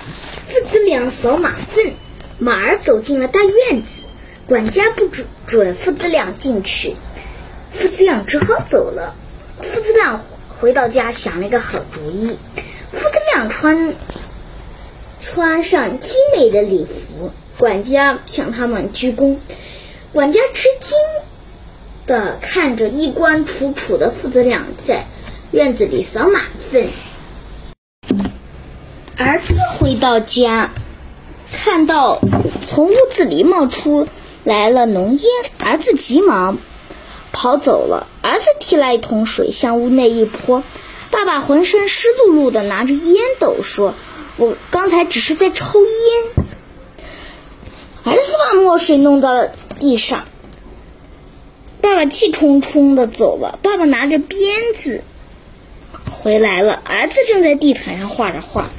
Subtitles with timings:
[0.00, 1.94] 父子俩扫马粪，
[2.38, 4.04] 马儿走进了大院子，
[4.46, 6.96] 管家不准准父子俩进去，
[7.72, 9.14] 父子俩只好走了。
[9.62, 12.38] 父子俩回到家，想了一个好主意，
[12.90, 13.94] 父子俩穿
[15.20, 19.36] 穿上精美的礼服，管家向他们鞠躬。
[20.12, 20.98] 管家吃惊
[22.06, 25.04] 的看着衣冠楚楚的父子俩在
[25.52, 26.40] 院子里扫马
[26.72, 26.88] 粪。
[29.20, 30.70] 儿子回到家，
[31.52, 32.22] 看到
[32.66, 34.08] 从屋子里冒出
[34.44, 36.56] 来了浓烟，儿子急忙
[37.30, 38.06] 跑走了。
[38.22, 40.64] 儿子提来一桶水，向屋内一泼，
[41.10, 43.94] 爸爸浑身湿漉漉的，拿着烟斗说
[44.38, 46.44] ：“我刚才只是在抽烟。”
[48.04, 50.24] 儿子把墨水弄到了地上，
[51.82, 53.58] 爸爸气冲冲的走了。
[53.62, 55.04] 爸爸拿着鞭子
[56.10, 58.70] 回来了，儿子正在地毯上画着画。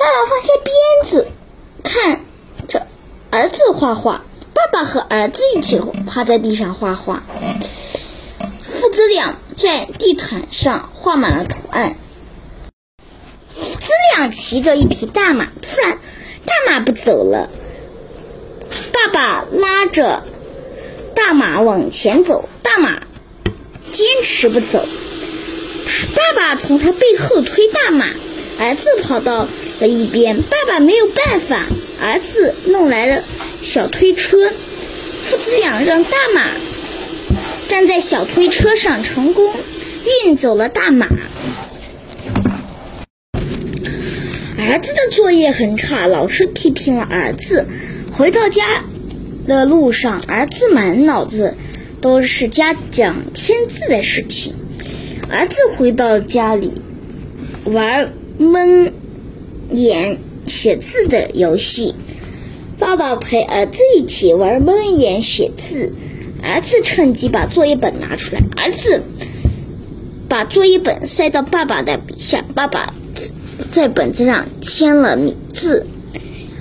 [0.00, 0.74] 爸爸放下鞭
[1.10, 1.26] 子，
[1.84, 2.24] 看
[2.66, 2.86] 着
[3.28, 4.24] 儿子画画。
[4.54, 7.22] 爸爸和儿子一起趴在地上画画。
[8.60, 11.96] 父子俩在地毯上画满了图案。
[13.50, 15.98] 父子俩骑着一匹大马，突然
[16.46, 17.50] 大马不走了。
[18.94, 20.22] 爸爸拉着
[21.14, 23.02] 大马往前走，大马
[23.92, 24.82] 坚持不走。
[26.16, 28.06] 爸爸从他背后推大马，
[28.58, 29.46] 儿子跑到。
[29.80, 31.66] 的一边，爸爸没有办法，
[32.00, 33.24] 儿子弄来了
[33.62, 34.50] 小推车，
[35.24, 36.42] 父子俩让大马
[37.66, 39.54] 站在小推车上，成功
[40.24, 41.08] 运走了大马。
[44.58, 47.66] 儿子的作业很差，老师批评了儿子。
[48.12, 48.84] 回到家
[49.46, 51.54] 的路上，儿子满脑子
[52.02, 54.54] 都是家长签字的事情。
[55.30, 56.82] 儿子回到家里
[57.64, 58.92] 玩闷。
[59.72, 61.94] 眼写字的游戏，
[62.78, 65.92] 爸爸陪儿子一起玩蒙眼写字，
[66.42, 69.02] 儿子趁机把作业本拿出来，儿子
[70.28, 72.94] 把作业本塞到爸爸的笔下，爸爸
[73.70, 75.86] 在本子上签了名字，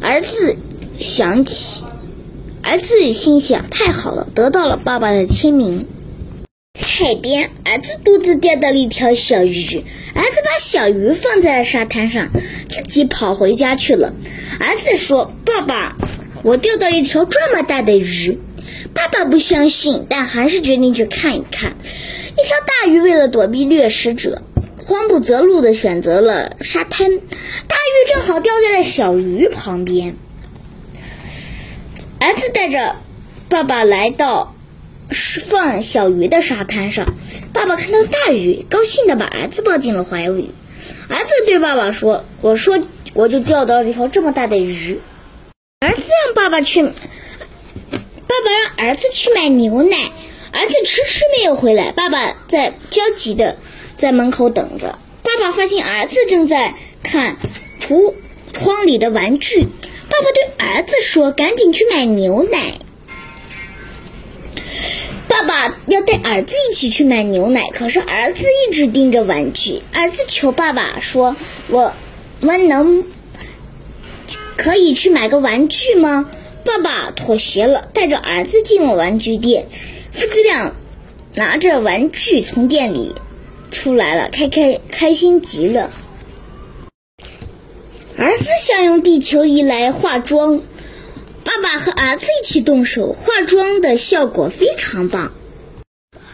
[0.00, 0.56] 儿子
[0.98, 1.84] 想起，
[2.62, 5.86] 儿子心想太好了，得到了爸爸的签名。
[6.96, 9.84] 海边，儿子肚子钓到了一条小鱼，
[10.14, 12.30] 儿子把小鱼放在了沙滩上，
[12.68, 14.14] 自己跑回家去了。
[14.60, 15.96] 儿子说：“爸爸，
[16.44, 18.38] 我钓到了一条这么大的鱼。”
[18.94, 21.72] 爸爸不相信，但还是决定去看一看。
[21.72, 24.42] 一条大鱼为了躲避掠食者，
[24.78, 27.10] 慌不择路的选择了沙滩。
[27.10, 30.14] 大鱼正好掉在了小鱼旁边。
[32.20, 32.94] 儿子带着
[33.48, 34.53] 爸爸来到。
[35.10, 37.14] 放小鱼的沙滩上，
[37.52, 40.50] 爸爸看到大鱼，高兴的把儿子抱进了怀里。
[41.08, 42.78] 儿子对爸爸说：“我说
[43.12, 45.00] 我就钓到了一条这么大的鱼。”
[45.80, 46.90] 儿子让爸爸去，爸
[48.44, 49.96] 爸让儿子去买牛奶，
[50.52, 51.92] 儿子迟迟没有回来。
[51.92, 53.58] 爸爸在焦急的
[53.96, 54.98] 在门口等着。
[55.22, 57.36] 爸爸发现儿子正在看
[57.80, 58.14] 橱
[58.52, 62.78] 窗里的玩具，爸爸对儿子说：“赶紧去买牛奶。”
[65.86, 69.82] 要带儿子一起去买牛奶，可是儿子一直盯着玩具。
[69.92, 71.36] 儿子求爸爸说
[71.68, 71.92] ：“我
[72.40, 73.04] 们能
[74.56, 76.30] 可以去买个玩具吗？”
[76.64, 79.66] 爸爸妥协了，带着儿子进了玩具店。
[80.10, 80.74] 父子俩
[81.34, 83.14] 拿着玩具从店里
[83.70, 85.90] 出来了，开开开心极了。
[88.16, 90.62] 儿子想用地球仪来化妆。
[91.44, 95.32] 爸爸和儿子一起动手化妆的效果非常棒。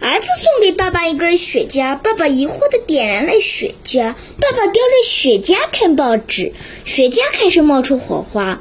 [0.00, 4.14] 儿子送给爸爸一根雪茄，爸爸疑惑的点燃了雪茄。
[4.40, 6.52] 爸爸叼着雪茄看报纸，
[6.84, 8.60] 雪茄开始冒出火花。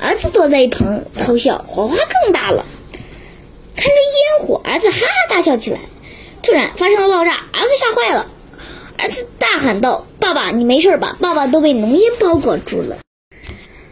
[0.00, 2.66] 儿子躲在一旁偷笑，火花更大了。
[3.76, 5.78] 看着烟火，儿子哈哈大笑起来。
[6.42, 8.30] 突然发生了爆炸，儿子吓坏了。
[8.98, 12.98] 儿子大喊道：“爸爸，你没事吧？”爸爸都被浓烟包裹住了。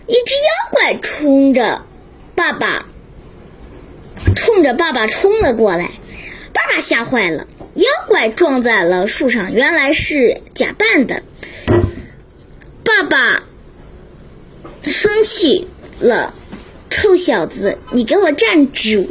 [0.06, 1.86] 一只妖怪冲着
[2.34, 2.86] 爸爸，
[4.34, 5.92] 冲着爸爸冲了过来，
[6.74, 7.46] 爸吓坏了。
[7.74, 11.22] 妖怪撞在了树上，原来是假扮的。
[12.84, 13.42] 爸爸
[14.82, 15.68] 生气
[16.00, 16.34] 了，
[16.88, 19.10] 臭小子，你给我站住！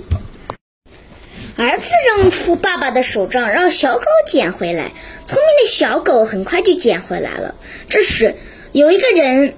[1.55, 4.91] 儿子扔出爸爸的手杖，让小狗捡回来。
[5.27, 7.55] 聪明的小狗很快就捡回来了。
[7.89, 8.35] 这时，
[8.71, 9.53] 有一个人。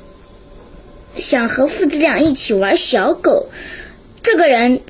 [1.15, 3.51] 想和父子俩一起玩小狗，
[4.23, 4.81] 这个人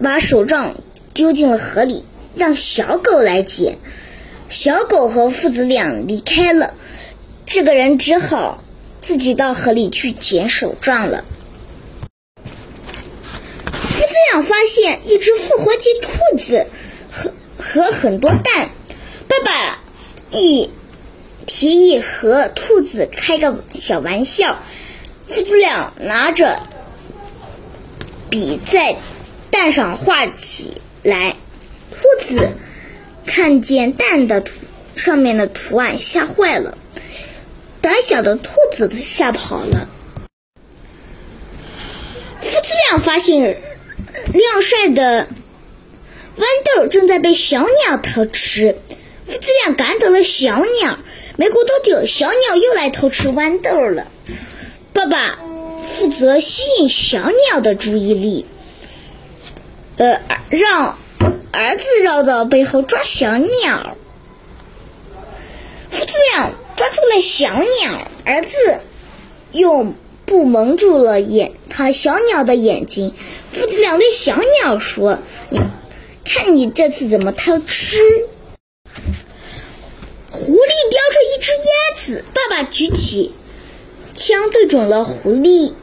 [0.00, 0.76] 把手杖
[1.12, 2.04] 丢进了河里，
[2.34, 3.78] 让小狗来捡。
[4.48, 6.74] 小狗和父子俩离开了，
[7.46, 8.62] 这个人只好
[9.00, 11.24] 自己到河里去捡手杖了。
[12.44, 16.66] 父子俩发现一只复活节兔子
[17.10, 18.70] 和和很多蛋，
[19.26, 19.80] 爸爸
[20.30, 20.70] 一
[21.46, 24.58] 提议和兔子开个小玩笑，
[25.24, 26.60] 父子俩拿着
[28.28, 28.96] 笔在
[29.50, 31.36] 蛋上画起来。
[32.32, 32.52] 子
[33.26, 34.52] 看见蛋的图
[34.96, 36.76] 上面的图案，吓坏了，
[37.80, 39.88] 胆小的兔子吓跑了。
[42.40, 43.60] 父子俩发现
[44.32, 45.28] 晾晒的
[46.36, 46.44] 豌
[46.76, 48.76] 豆正在被小鸟偷吃，
[49.26, 50.98] 父子俩赶走了小鸟。
[51.36, 54.10] 没过多久，小鸟又来偷吃豌豆了。
[54.92, 55.38] 爸爸
[55.86, 58.46] 负责吸引小鸟的注意力，
[59.96, 60.20] 呃，
[60.50, 60.98] 让
[61.52, 63.96] 儿子绕到背后抓小鸟。
[65.90, 68.80] 父子俩抓住了小鸟，儿子
[69.52, 69.94] 用
[70.24, 73.14] 布蒙住了眼，他小鸟的眼睛。
[73.52, 75.18] 父子俩对小鸟说
[76.24, 77.98] ：“看，你这次怎么偷吃？”
[80.30, 83.34] 狐狸叼着一只鸭子，爸爸举起
[84.14, 85.74] 枪对准了狐狸，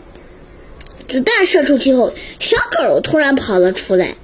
[1.08, 4.16] 子弹射出去后，小狗突然跑了出来。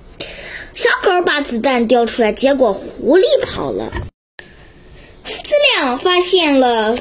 [0.75, 3.91] 小狗把子弹叼出来，结果狐狸跑了。
[5.23, 6.95] 父子俩发现了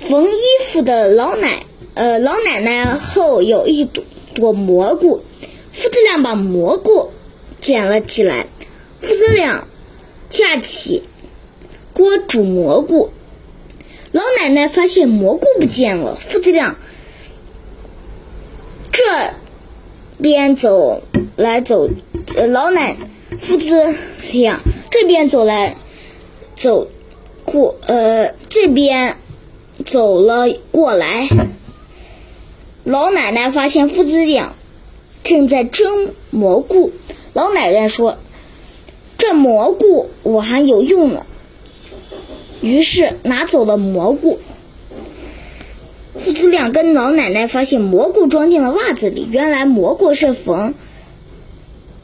[0.00, 1.64] 缝衣服的老奶
[1.94, 4.02] 呃老奶奶后有一朵
[4.34, 5.22] 朵蘑菇，
[5.72, 7.12] 父子俩把蘑菇
[7.60, 8.46] 捡了起来。
[9.00, 9.66] 父子俩
[10.28, 11.04] 架起。
[11.94, 13.12] 锅煮蘑菇，
[14.12, 16.74] 老奶奶发现蘑菇不见了，父子俩
[18.90, 19.34] 这
[20.16, 21.02] 边走
[21.36, 21.90] 来走，
[22.34, 22.96] 老奶
[23.38, 23.94] 父子
[24.32, 25.76] 俩这边走来
[26.56, 26.88] 走
[27.44, 29.16] 过，呃，这边
[29.84, 31.28] 走了过来。
[32.84, 34.54] 老奶奶发现父子俩
[35.22, 36.92] 正在蒸蘑菇，
[37.32, 38.18] 老奶奶说
[39.18, 41.26] ：“这蘑菇我还有用呢。”
[42.60, 44.38] 于是拿走了蘑菇。
[46.14, 50.74] 父子俩跟老奶奶发现蘑菇装进了袜子里，原来蘑菇是缝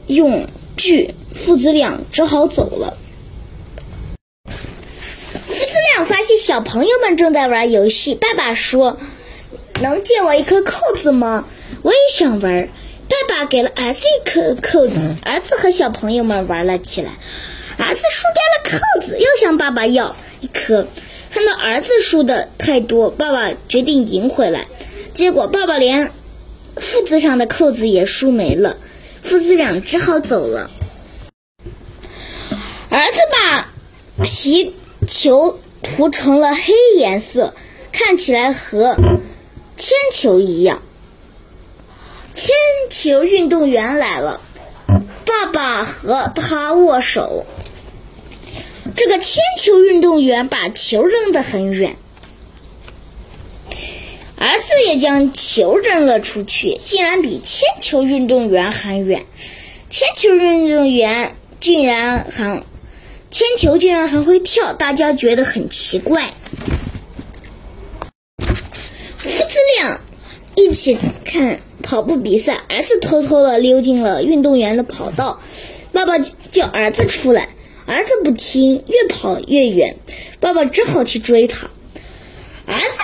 [0.09, 1.15] 用具。
[1.35, 2.97] 父子俩只好走了。
[4.45, 8.97] 父子俩发现小朋友们正在玩游戏，爸爸说
[9.79, 11.45] ：“能借我一颗扣子吗？
[11.81, 12.67] 我也想玩。”
[13.07, 17.11] 爸爸给了儿子一颗扣子，儿子和小朋友们玩了起来。
[17.77, 20.15] 儿子输掉了扣子，又向爸爸要。
[20.41, 20.87] 一颗，
[21.31, 24.65] 看到儿子输的太多，爸爸决定赢回来。
[25.13, 26.11] 结果爸爸连
[26.75, 28.77] 裤子上的扣子也输没了，
[29.23, 30.69] 父子俩只好走了。
[32.89, 33.69] 儿子把
[34.23, 34.75] 皮
[35.07, 37.53] 球涂成了黑颜色，
[37.91, 38.95] 看起来和
[39.77, 40.81] 铅球一样。
[42.33, 42.55] 铅
[42.89, 44.41] 球运动员来了，
[45.25, 47.45] 爸爸和他握手。
[48.95, 51.97] 这个铅球运动员把球扔得很远，
[54.39, 59.25] 儿子也将球扔了出去，竟然比铅球运动员还远。
[59.89, 62.63] 铅球运动员竟然还，
[63.29, 66.31] 铅球竟然还会跳，大家觉得很奇怪。
[68.37, 69.99] 父子俩
[70.55, 75.41] 一起看跑步比赛，儿子偷偷的溜进了运动员的跑道，
[75.91, 77.49] 爸爸叫儿子出来。
[77.85, 79.97] 儿子不听，越跑越远，
[80.39, 81.69] 爸爸只好去追他。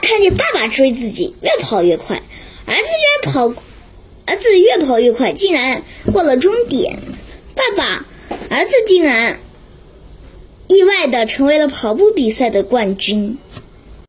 [0.05, 2.21] 看见爸爸追自己，越跑越快。
[2.65, 3.62] 儿子居然跑，
[4.27, 5.81] 儿子越跑越快，竟然
[6.13, 7.00] 过了终点。
[7.55, 8.05] 爸爸，
[8.50, 9.39] 儿子竟然
[10.67, 13.39] 意外的成为了跑步比赛的冠军。